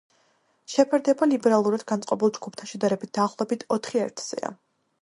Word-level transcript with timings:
შეფარდება 0.75 1.27
ლიბერალურად 1.33 1.85
განწყობილ 1.93 2.35
ჯგუფთან 2.39 2.73
შედარებით, 2.73 3.13
დაახლოებით 3.21 3.69
ოთხი 3.79 4.05
ერთზეა. 4.09 4.55